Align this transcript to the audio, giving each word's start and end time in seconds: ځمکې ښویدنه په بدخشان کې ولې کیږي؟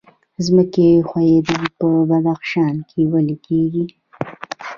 ځمکې 0.45 0.87
ښویدنه 1.09 1.67
په 1.79 1.87
بدخشان 2.09 2.75
کې 2.89 3.01
ولې 3.11 3.35
کیږي؟ 3.45 3.85